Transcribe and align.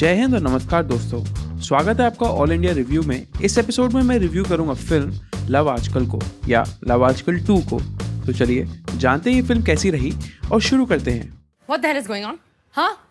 जय 0.00 0.14
हिंद 0.14 0.34
और 0.34 0.40
नमस्कार 0.40 0.82
दोस्तों। 0.82 1.24
स्वागत 1.60 2.00
है 2.00 2.06
आपका 2.06 2.26
ऑल 2.26 2.52
इंडिया 2.52 2.72
रिव्यू 2.72 3.02
में। 3.02 3.26
इस 3.42 3.58
एपिसोड 3.58 3.92
में 3.92 4.02
मैं 4.02 4.18
रिव्यू 4.18 4.44
करूँगा 4.44 4.74
फ़िल्म 4.74 5.14
लव 5.48 5.70
आजकल 5.70 6.06
को 6.06 6.20
या 6.48 6.64
लव 6.88 7.04
आजकल 7.04 7.40
टू 7.40 7.58
को। 7.58 7.80
तो 8.26 8.32
चलिए 8.32 8.68
जानते 8.96 9.30
हैं 9.30 9.42
ये 9.42 9.48
फ़िल्म 9.48 9.62
कैसी 9.62 9.90
रही 9.90 10.12
और 10.52 10.60
शुरू 10.60 10.86
करते 10.86 11.10
हैं। 11.10 11.42
What 11.70 11.82
the 11.82 11.92
hell 11.92 12.04
is 12.04 12.10
going 12.12 12.30
on? 12.30 12.36
हाँ 12.72 13.08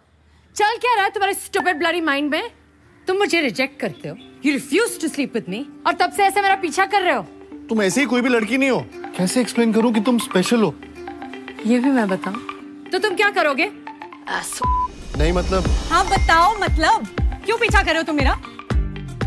चल 0.56 0.78
क्या 0.78 0.96
रहा 0.96 1.04
है 1.04 1.10
तुम्हारे 1.10 1.34
stupid 1.34 1.74
bloody 1.74 2.08
mind 2.08 2.32
में? 2.32 2.52
तुम 3.08 3.18
मुझे 3.18 3.42
रिजेक्ट 3.42 3.80
करते 3.80 4.10
हो। 4.10 4.16
You 4.46 4.60
refuse 4.60 5.06
to 5.06 5.16
sleep 5.16 5.36
with 5.36 5.50
me 5.50 5.64
और 5.88 5.94
तब 5.94 6.12
से 6.12 6.24
ऐसे 6.24 6.42
मेरा 6.42 6.56
पीछा 6.56 6.86
कर 6.86 7.02
रहे 7.02 7.16
हो। 7.16 7.24
तुम 7.70 7.82
ऐसे 7.82 8.02
ही 8.02 8.08
कोई 8.08 8.22
भी 8.22 8.30
लड़की 8.30 8.58
नहीं 8.58 8.70
हो। 8.70 8.86
कैसे 9.18 9.42
एक्सप्लेन 9.42 9.74
करूँ 9.74 9.94
कि 9.94 10.00
तुम 10.00 10.18
स्पेशल 10.18 10.62
हो? 10.62 10.76
ये 11.66 11.80
भी 11.80 11.90
मैं 11.90 12.10
बताऊँ। 12.10 12.38
तो 12.92 13.00
तुम 13.00 13.16
क्या 13.16 13.30
करोगे? 13.30 13.72
नहीं 15.18 15.32
मतलब। 15.34 15.64
हाँ 15.90 16.06
बताओ 16.08 16.56
मतलब। 16.60 17.08
क्यों 17.46 17.58
पीछा 17.58 17.82
कर 17.82 17.88
रहे 17.88 17.98
हो 17.98 18.04
तुम 18.04 18.16
मेरा? 18.16 18.36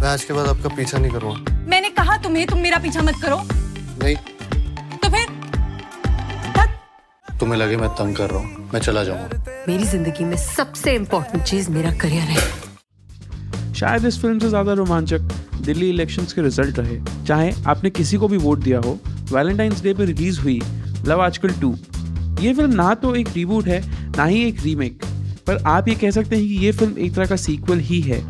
मैं 0.01 0.09
आज 0.09 0.25
के 0.25 0.35
बाद 0.35 0.47
आपका 0.49 0.69
पीछा 0.77 0.99
नहीं 0.99 1.13
करूँगा। 1.13 1.67
मैंने 1.71 1.91
कहा 1.91 2.17
तुम्हें 2.23 2.47
तुम 2.47 2.59
मेरा 2.59 2.79
पीछा 2.79 3.03
मत 3.03 3.15
करो। 3.23 3.41
नहीं। 4.03 4.17
तो 4.97 5.09
फिर। 5.09 5.41
तुम्हें 7.41 7.59
लगे 7.59 7.77
मैं 7.77 7.89
तंग 7.91 8.17
कर 8.17 8.31
रहा 8.31 8.39
हूँ। 8.39 8.71
मैं 8.73 8.81
चला 8.81 9.05
जाऊँगा। 9.05 9.65
मेरी 9.69 9.85
ज़िंदगी 9.85 10.25
में 10.25 10.37
सबसे 10.37 10.95
इम्पोर्टेंट 10.95 11.43
चीज़ 11.45 11.71
मेरा 11.71 11.91
करियर 12.01 12.23
है। 12.25 12.41
शायद 13.75 14.05
इस 14.07 14.21
फ़िल्म 14.23 14.39
से 14.39 14.49
ज़्यादा 14.49 14.73
रोमांचक 14.73 15.21
दिल्ली 15.62 15.89
इलेक्शंस 15.91 16.33
के 16.33 16.43
रिज़ल्ट 16.43 16.79
रहे। 16.79 16.99
चाहे 17.27 17.53
आपने 17.69 17.91
किसी 17.91 18.17
को 18.17 18.29
भी 18.29 18.37
वोट 18.39 18.59
दिया 18.59 18.81
हो 18.85 18.99
वैलेंटाइंस 19.33 19.83
डे 19.83 19.95
पर 19.95 20.05
रिलीज़ 20.05 20.41
हुई 20.41 20.61
लव 21.07 21.23
आजकल 21.23 21.55
टू 21.61 21.75
ये 22.41 22.53
फ़िल्म 22.55 22.75
ना 22.75 22.93
तो 22.97 23.15
एक 23.17 23.29
रिबूट 23.35 23.67
है 23.67 23.81
ना 24.17 24.25
ही 24.25 24.43
एक 24.45 24.61
रीमेक 24.62 25.05
पर 25.47 25.62
आप 25.67 25.89
ये 25.89 25.95
कह 25.95 26.11
सकते 26.11 26.37
हैं 26.37 26.45
कि 26.45 26.55
ये 26.55 26.73
फ़िल्म 26.73 26.98
एक 26.98 27.15
तरह 27.15 27.27
का 27.27 27.37
सीक्वल 27.37 27.79
ही 27.79 28.01
है। 28.01 28.21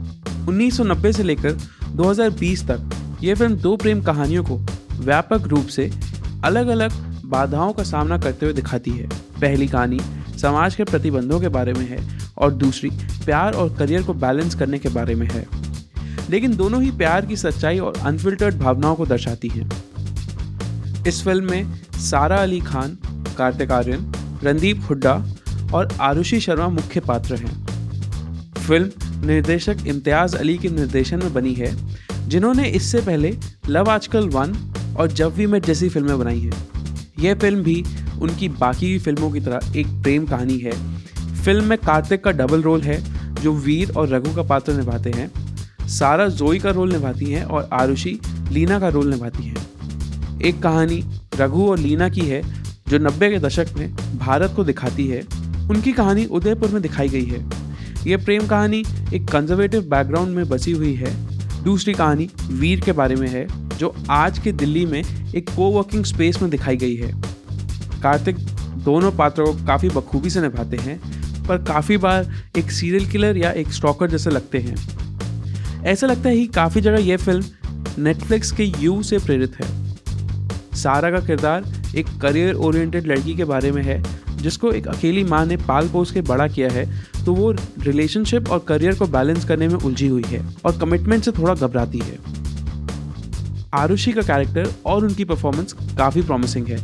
1990 0.47 1.13
से 1.13 1.23
लेकर 1.23 1.53
2020 1.97 2.65
तक 2.65 2.91
ये 3.23 3.35
फ़िल्म 3.35 3.57
दो 3.57 3.77
प्रेम 3.77 4.03
कहानियों 4.03 4.45
को 4.45 4.57
व्यापक 4.99 5.47
रूप 5.47 5.67
से 5.67 5.91
अलग 6.45 6.67
अलग 6.67 6.93
बाधाओं 7.25 7.73
का 7.73 7.83
सामना 7.83 8.19
करते 8.19 8.47
हुए 8.47 8.55
दिखाती 8.55 8.91
है। 8.91 9.09
पहली 9.41 9.67
कहानी 9.67 10.01
समाज 10.39 10.75
के 10.75 10.85
प्रतिबंधों 10.85 11.41
के 11.41 11.49
बारे 11.49 11.73
में 11.73 11.89
है 11.89 11.99
और 12.39 12.53
दूसरी 12.53 12.91
प्यार 13.25 13.53
और 13.53 13.75
करियर 13.77 14.03
को 14.03 14.15
बैलेंस 14.15 14.55
करने 14.55 14.79
के 14.79 14.89
बारे 14.89 15.15
में 15.15 15.27
है। 15.27 15.47
लेकिन 16.31 16.57
दोनों 16.57 16.83
ही 16.83 16.91
प्यार 16.91 17.27
की 17.27 17.37
सच्चाई 17.37 17.79
और 17.79 17.99
अनफिल्टर्ड 17.99 18.55
भावनाओं 18.55 18.95
को 18.95 19.07
दर्शाती 19.07 19.49
हैं। 19.49 19.71
इस 21.07 21.23
फ़िल्म 21.25 21.51
में 21.51 21.75
सारा 22.01 22.37
अली 22.37 22.61
खान, 22.61 22.99
कार्तिक 23.39 23.71
आर्यन, 23.71 24.13
रणदीप 24.43 24.83
हुड्डा 24.91 25.15
और 25.75 25.89
आरुषि 26.01 26.41
शर्मा 26.41 26.69
मुख्य 26.69 27.01
पात्र 27.01 27.37
हैं। 27.37 27.61
फ़िल्म 28.56 29.27
निर्देशक 29.27 29.87
इम्तियाज़ 29.87 30.37
अली 30.37 30.56
के 30.59 30.69
निर्देशन 30.69 31.19
में 31.19 31.33
बनी 31.34 31.55
है, 31.55 31.75
जिन्होंने 32.29 32.69
इससे 32.69 33.01
पहले 33.01 33.37
लव 33.69 33.91
आजकल 33.91 34.29
वन 34.29 34.55
और 34.98 35.12
जब 35.12 35.34
वी 35.34 35.47
मेट 35.47 35.67
जैसी 35.67 35.89
फ़िल्में 35.89 36.19
बनाई 36.19 36.41
हैं। 36.41 36.53
यह 37.20 37.34
फ़िल्म 37.34 37.62
भी 37.62 37.84
उनकी 38.23 38.48
बाकी 38.48 38.98
फ़िल्मों 38.98 39.31
की 39.31 39.41
तरह 39.41 39.79
एक 39.79 39.87
प्रेम 40.03 40.27
कहानी 40.27 40.59
है। 40.59 40.73
फ़िल्म 41.42 41.64
में 41.64 41.79
कार्तिक 41.79 42.25
का 42.25 42.31
डबल 42.31 42.62
रोल 42.62 42.81
है, 42.81 43.03
जो 43.34 43.53
वीर 43.53 43.92
और 43.97 44.09
रघु 44.09 44.34
का 44.34 44.42
पात्र 44.42 44.73
निभाते 44.73 45.11
हैं। 45.11 45.31
सारा 45.89 46.29
जोई 46.29 46.59
का 46.59 46.70
रोल 46.70 46.92
निभाती 46.92 47.25
हैं 47.25 47.45
और 47.45 47.69
आरुषि 47.73 48.19
लीना 48.51 48.79
का 48.81 48.89
रोल 48.89 49.11
निभाती 49.11 49.45
हैं। 49.45 50.41
एक 50.41 50.62
कहानी 50.62 51.03
रघु 51.34 51.67
और 51.69 51.79
लीना 51.79 52.09
की 52.09 52.20
है, 52.20 52.42
जो 52.89 52.98
नब्बे 52.98 53.31
के 53.31 53.39
दशक 53.39 53.67
में 53.77 53.95
भारत 54.19 54.53
को 54.57 54.64
दिखाती 54.64 55.07
है। 55.07 55.23
उनकी 55.71 55.93
कहानी 55.93 56.25
उदयपुर 56.25 56.71
में 56.71 56.83
दिखाई 56.83 57.09
गई 57.09 57.25
है। 57.25 57.45
यह 58.07 58.25
प्रेम 58.25 58.47
कहानी 58.47 58.85
एक 59.15 59.29
कंजर्वेटिव 59.29 59.83
बैकग्राउंड 59.83 60.37
में 60.37 60.48
बसी 60.48 60.73
हुई 60.73 60.95
है। 60.95 61.14
दूसरी 61.64 61.95
कहानी 61.95 62.29
वीर 62.51 62.81
के 62.81 62.92
बारे 62.92 63.14
में 63.14 63.29
है, 63.29 63.47
जो 63.79 63.95
आज 64.11 64.39
के 64.39 64.53
दिल्ली 64.53 64.86
में 64.86 65.03
एक 65.35 65.51
को 65.51 65.70
वर्किंग 65.70 66.05
स्पेस 66.05 66.42
में 66.42 66.51
दिखाई 66.51 66.77
गई 66.77 66.97
है। 66.97 67.13
कार्तिक 68.03 68.36
दोनों 68.85 69.13
पात्रों 69.13 69.47
को 69.47 69.67
काफ़ी 69.67 69.89
बखूबी 69.89 70.31
से 70.31 70.41
निभाते 70.41 70.77
हैं, 70.77 71.01
पर 71.48 71.59
काफ़ी 71.59 71.97
बार 71.97 72.33
एक 72.59 72.70
सीरियल 72.70 73.07
किलर 73.07 73.36
या 73.36 73.51
एक 73.51 73.69
स्टॉकर 73.69 74.11
जैसे 74.11 74.31
लगते 74.31 74.59
हैं। 74.59 74.75
ऐसा 75.85 76.07
लगता 76.07 76.29
है 76.29 76.36
कि 76.36 76.47
काफ़ी 76.47 76.81
जगह 76.81 76.98
यह 76.98 77.17
फ़िल्म 77.17 77.45
नेटफ्लिक्स 77.98 78.53
के 78.53 78.65
यू 78.65 79.03
से 79.03 79.19
प्रेरित 79.19 79.57
है। 79.57 79.97
सारा 80.75 81.11
का 81.11 81.20
किरदार 81.20 81.65
एक 81.97 82.07
करियर 82.23 82.55
ओरिएंटेड 82.55 83.07
लड़की 83.07 83.35
के 83.35 83.45
बारे 83.45 83.73
में 83.73 83.83
है 83.83 84.22
जिसको 84.42 84.70
एक 84.73 84.86
अकेली 84.89 85.25
माँ 85.25 85.45
ने 85.47 85.57
पाल 85.58 85.89
पोस 85.89 86.11
के 86.11 86.20
बड़ा 86.23 86.47
किया 86.48 86.70
है 86.73 86.85
तो 87.25 87.35
वो 87.35 87.51
रिलेशनशिप 87.80 88.48
और 88.48 88.64
करियर 88.69 88.95
को 88.95 89.07
बैलेंस 89.08 89.45
करने 89.45 89.69
में 89.69 89.75
उलझी 89.77 90.07
हुई 90.07 90.25
है 90.27 90.45
और 90.64 90.79
कमिटमेंट 90.79 91.25
से 91.25 91.33
थोड़ा 91.33 91.55
घबराती 91.57 91.98
है। 91.98 92.19
आरुषि 93.75 94.13
का 94.13 94.23
कैरेक्टर 94.23 94.73
और 94.86 95.05
उनकी 95.05 95.25
परफॉर्मेंस 95.25 95.73
काफ़ी 95.73 96.23
प्रॉमिसिंग 96.23 96.67
है, 96.67 96.79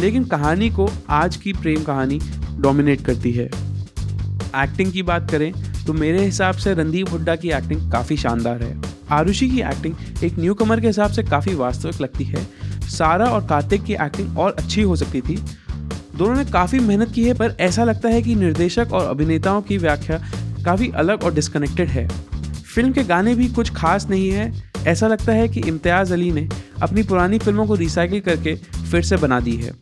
लेकिन 0.00 0.24
कहानी 0.26 0.70
को 0.70 0.88
आज 1.10 1.36
की 1.36 1.52
प्रेम 1.52 1.82
कहानी 1.84 2.20
डोमिनेट 2.58 3.04
करती 3.04 3.32
है। 3.32 3.46
एक्टिंग 4.56 4.92
की 4.92 5.02
बात 5.04 5.30
करें 5.30 5.52
तो 5.86 5.92
मेरे 5.94 6.24
हिसाब 6.24 6.54
से 6.54 6.72
रणदीप 6.74 7.10
हुड्डा 7.12 7.36
की 7.36 7.50
एक्टिंग 7.50 7.90
काफ़ी 7.92 8.16
शानदार 8.16 8.62
है। 8.62 8.80
आरुषि 9.10 9.48
की 9.50 9.60
एक्टिंग 9.62 10.24
एक 10.24 10.38
न्यू 10.38 10.54
कमर 10.54 10.80
के 10.80 10.86
हिसाब 10.86 11.10
से 11.10 11.22
काफ़ी 11.24 11.54
वास्तविक 11.54 12.00
लगती 12.00 12.24
है। 12.24 12.46
सारा 12.90 13.26
और 13.26 13.46
कार्तिक 13.46 13.82
की 13.84 13.92
एक्टिंग 13.94 14.38
और 14.38 14.52
अच्छी 14.52 14.82
हो 14.82 14.96
सकती 14.96 15.20
थी 15.20 15.36
दोनों 16.20 16.34
ने 16.34 16.44
काफ़ी 16.44 16.78
मेहनत 16.78 17.12
की 17.12 17.22
है, 17.24 17.34
पर 17.34 17.54
ऐसा 17.60 17.84
लगता 17.84 18.08
है 18.08 18.22
कि 18.22 18.34
निर्देशक 18.34 18.92
और 18.92 19.06
अभिनेताओं 19.06 19.60
की 19.62 19.78
व्याख्या 19.78 20.18
काफ़ी 20.64 20.90
अलग 20.94 21.22
और 21.22 21.34
डिस्कनेक्टेड 21.34 21.88
है। 21.88 22.06
फ़िल्म 22.74 22.92
के 22.92 23.04
गाने 23.04 23.34
भी 23.34 23.48
कुछ 23.48 23.70
खास 23.70 24.08
नहीं 24.10 24.30
है। 24.30 24.52
ऐसा 24.86 25.08
लगता 25.08 25.32
है 25.32 25.48
कि 25.48 25.60
इम्तियाज़ 25.60 26.12
अली 26.12 26.30
ने 26.32 26.48
अपनी 26.82 27.02
पुरानी 27.02 27.38
फ़िल्मों 27.38 27.66
को 27.66 27.74
रिसाइकिल 27.74 28.20
करके 28.20 28.54
फिर 28.90 29.02
से 29.02 29.16
बना 29.16 29.40
दी 29.40 29.56
है। 29.56 29.72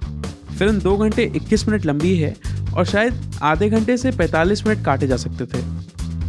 फ़िल्म 0.59 0.79
दो 0.79 0.97
घंटे 0.97 1.31
21 1.37 1.69
मिनट 1.69 1.87
लंबी 1.87 2.17
है 2.17 2.35
और 2.77 2.85
शायद 2.85 3.21
आधे 3.43 3.69
घंटे 3.71 3.97
से 3.97 4.13
45 4.13 4.67
मिनट 4.67 4.85
काटे 4.85 5.07
जा 5.07 5.17
सकते 5.17 5.47
थे। 5.47 5.65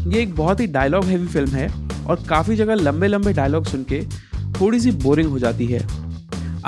ये 0.09 0.21
एक 0.21 0.35
बहुत 0.35 0.59
ही 0.59 0.67
डायलॉग 0.67 1.05
हैवी 1.05 1.27
फ़िल्म 1.27 1.49
है 1.49 1.71
और 2.05 2.23
काफ़ी 2.29 2.55
जगह 2.55 2.75
लंबे 2.75 3.07
लंबे 3.07 3.33
डायलॉग 3.33 3.65
सुन 3.65 3.83
के 3.83 4.03
थोड़ी 4.59 4.79
सी 4.79 4.91
बोरिंग 4.91 5.29
हो 5.29 5.39
जाती 5.39 5.65
है। 5.65 6.08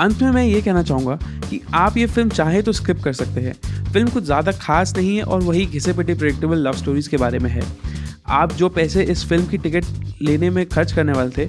अंत 0.02 0.22
में 0.22 0.30
मैं 0.30 0.44
ये 0.44 0.60
कहना 0.62 0.82
चाहूँगा 0.82 1.14
कि 1.42 1.60
आप 1.74 1.96
ये 1.96 2.06
फ़िल्म 2.06 2.28
चाहे 2.30 2.62
तो 2.62 2.72
स्किप 2.72 3.02
कर 3.02 3.12
सकते 3.12 3.40
हैं। 3.40 3.52
फ़िल्म 3.92 4.08
कुछ 4.10 4.24
ज़्यादा 4.24 4.52
खास 4.52 4.96
नहीं 4.96 5.16
है 5.16 5.22
और 5.22 5.42
वही 5.42 5.66
घिसे 5.66 5.92
पिटे 5.92 6.14
प्रिडिक्टेबल 6.14 6.58
लव 6.58 6.72
स्टोरीज 6.72 7.08
के 7.08 7.16
बारे 7.16 7.38
में 7.38 7.48
है। 7.50 7.62
आप 8.28 8.52
जो 8.52 8.68
पैसे 8.68 9.02
इस 9.04 9.24
फ़िल्म 9.28 9.46
की 9.46 9.58
टिकट 9.58 9.84
लेने 10.22 10.50
में 10.50 10.64
खर्च 10.66 10.92
करने 10.92 11.12
वाले 11.12 11.30
थे, 11.36 11.48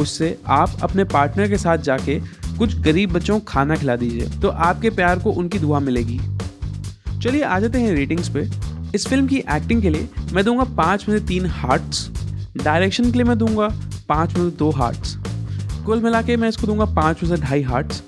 उससे 0.00 0.36
आप 0.48 0.78
अपने 0.82 1.04
पार्टनर 1.06 1.48
के 1.48 1.58
साथ 1.58 1.78
जाके 1.80 2.18
कुछ 2.58 2.78
गरीब 2.80 3.12
बच्चों 3.12 3.38
को 3.38 3.44
खाना 3.48 3.76
खिला 3.76 3.96
दीजिए 3.96 4.28
तो 4.40 4.48
आपके 4.48 4.90
प्यार 4.90 5.18
को 5.18 5.32
उनकी 5.32 5.58
दुआ 5.58 5.80
मिलेगी। 5.80 6.20
चलिए 7.20 7.42
आ 7.42 7.60
जाते 7.60 7.80
हैं 7.80 7.92
रेटिंग्स 7.94 8.28
पे। 8.28 8.48
इस 8.94 9.06
फ़िल्म 9.06 9.26
की 9.26 9.42
एक्टिंग 9.52 9.82
के 9.82 9.90
लिए 9.90 10.08
मैं 10.32 10.44
दूँगा 10.44 10.64
पाँच 10.76 11.08
में 11.08 11.18
से 11.18 11.24
तीन 11.26 11.46
हार्ट्स 11.52 12.08
डायरेक्शन 12.56 13.10
के 13.10 13.18
लिए 13.18 13.24
मैं 13.24 13.38
दूँगा 13.38 13.68
पाँच 14.08 14.36
में 14.36 14.44
से 14.44 14.56
दो 14.56 14.70
हार्ट्स 14.72 15.17
कुल 15.88 16.00
मिला 16.02 16.20
के 16.22 16.36
मैं 16.36 16.48
इसको 16.48 16.66
दूँगा 16.66 16.84
पाँच 16.94 17.22
में 17.22 17.28
से 17.30 17.42
ढाई 17.42 17.62
हार्ट्स 17.62 18.02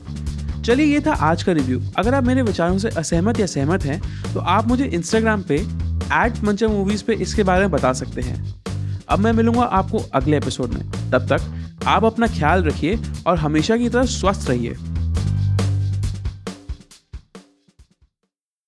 चलिए, 0.65 0.87
ये 0.87 1.01
था 1.01 1.13
आज 1.13 1.43
का 1.43 1.53
रिव्यू 1.53 1.81
अगर 1.99 2.15
आप 2.15 2.25
मेरे 2.25 2.43
विचारों 2.43 2.79
से 2.79 2.89
असहमत 2.91 3.39
या 3.41 3.47
सहमत 3.47 3.85
हैं 3.85 4.01
तो 4.35 4.41
आप 4.41 4.67
मुझे 4.69 4.85
इंस्टाग्राम 4.87 5.43
पे 5.43 5.57
एट 5.57 6.43
मंच 6.45 6.65
मूवीज़ 6.65 7.05
पे 7.05 7.15
इसके 7.17 7.43
बारे 7.43 7.61
में 7.61 7.71
बता 7.71 7.93
सकते 7.93 8.21
हैं। 8.21 8.55
अब 9.09 9.19
मैं 9.19 9.33
मिलूँगा 9.33 9.63
आपको 9.63 9.99
अगले 10.15 10.37
एपिसोड 10.37 10.75
में। 10.75 11.11
तब 11.11 11.27
तक 11.33 11.87
आप 11.87 12.05
अपना 12.05 12.27
ख्याल 12.29 12.65
रखिए 12.65 12.99
और 13.27 13.39
हमेशा 13.39 13.77
की 13.77 13.89
तरह 13.89 14.05
स्वस्थ 14.11 14.49
रहिए। 14.49 14.75